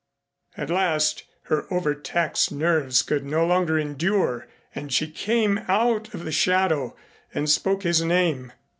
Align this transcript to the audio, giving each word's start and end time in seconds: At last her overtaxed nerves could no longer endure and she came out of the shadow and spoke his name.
At 0.57 0.71
last 0.71 1.25
her 1.43 1.71
overtaxed 1.71 2.51
nerves 2.51 3.03
could 3.03 3.23
no 3.23 3.45
longer 3.45 3.77
endure 3.77 4.47
and 4.73 4.91
she 4.91 5.07
came 5.07 5.59
out 5.67 6.11
of 6.15 6.25
the 6.25 6.31
shadow 6.31 6.95
and 7.35 7.47
spoke 7.47 7.83
his 7.83 8.01
name. 8.01 8.51